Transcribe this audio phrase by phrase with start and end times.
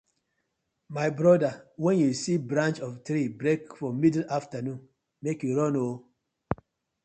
[0.95, 1.53] My bother
[1.83, 4.79] wen yu see branch of tree break for middle afternoon
[5.23, 5.95] mek yu run ooo.